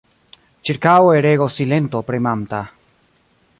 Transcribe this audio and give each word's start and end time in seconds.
Ĉirkaŭe 0.69 1.19
regos 1.27 1.59
silento 1.61 2.03
premanta. 2.09 2.65